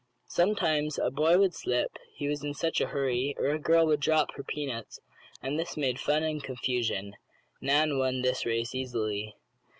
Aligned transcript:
Sometimes 0.29 0.97
a 0.97 1.11
boy 1.11 1.37
would 1.37 1.53
slip, 1.53 1.91
he 2.15 2.27
was 2.27 2.43
in 2.43 2.55
such 2.55 2.81
a 2.81 2.87
hurry, 2.87 3.35
or 3.37 3.49
a 3.51 3.59
girl 3.59 3.85
would 3.85 3.99
drop 3.99 4.31
her 4.33 4.41
peanuts, 4.41 4.99
and 5.43 5.59
this 5.59 5.77
made 5.77 5.99
fun 5.99 6.23
and 6.23 6.43
confusion. 6.43 7.13
Nan 7.61 7.99
won 7.99 8.23
this 8.23 8.43
race 8.43 8.73
easily. 8.73 9.35